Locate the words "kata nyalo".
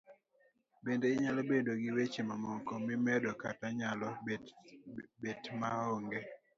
3.41-4.09